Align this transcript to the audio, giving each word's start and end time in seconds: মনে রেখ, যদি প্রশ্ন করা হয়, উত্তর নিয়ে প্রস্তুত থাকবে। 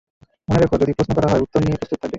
মনে 0.47 0.59
রেখ, 0.61 0.71
যদি 0.81 0.93
প্রশ্ন 0.97 1.11
করা 1.17 1.27
হয়, 1.31 1.43
উত্তর 1.45 1.59
নিয়ে 1.61 1.77
প্রস্তুত 1.79 1.97
থাকবে। 1.97 2.09